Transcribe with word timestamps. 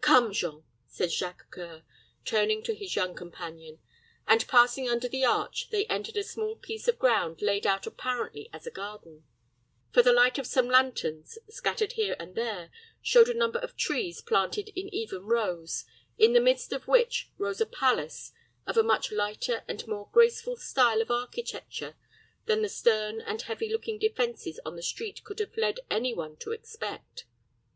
"Come, 0.00 0.32
Jean," 0.32 0.64
said 0.88 1.12
Jacques 1.12 1.46
C[oe]ur, 1.54 1.84
turning 2.24 2.60
to 2.64 2.74
his 2.74 2.96
young 2.96 3.14
companion; 3.14 3.78
and 4.26 4.48
passing 4.48 4.88
under 4.88 5.06
the 5.08 5.24
arch, 5.24 5.70
they 5.70 5.86
entered 5.86 6.16
a 6.16 6.24
small 6.24 6.56
piece 6.56 6.88
of 6.88 6.98
ground 6.98 7.40
laid 7.40 7.68
out 7.68 7.86
apparently 7.86 8.50
as 8.52 8.66
a 8.66 8.72
garden; 8.72 9.22
for 9.92 10.02
the 10.02 10.12
light 10.12 10.38
of 10.38 10.46
some 10.48 10.66
lanterns, 10.68 11.38
scattered 11.48 11.92
here 11.92 12.16
and 12.18 12.34
there, 12.34 12.72
showed 13.00 13.28
a 13.28 13.32
number 13.34 13.60
of 13.60 13.76
trees 13.76 14.20
planted 14.20 14.70
in 14.70 14.92
even 14.92 15.22
rows, 15.22 15.84
in 16.18 16.32
the 16.32 16.40
midst 16.40 16.72
of 16.72 16.88
which 16.88 17.30
rose 17.38 17.60
a 17.60 17.64
palace 17.66 18.32
of 18.66 18.76
a 18.76 18.82
much 18.82 19.12
lighter 19.12 19.62
and 19.68 19.86
more 19.86 20.08
graceful 20.12 20.56
style 20.56 21.00
of 21.00 21.12
architecture 21.12 21.94
than 22.46 22.60
the 22.60 22.68
stern 22.68 23.20
and 23.20 23.42
heavy 23.42 23.70
looking 23.70 24.00
defenses 24.00 24.58
on 24.64 24.74
the 24.74 24.82
street 24.82 25.22
could 25.22 25.38
have 25.38 25.56
led 25.56 25.78
any 25.92 26.12
one 26.12 26.34
to 26.36 26.50
expect. 26.50 27.24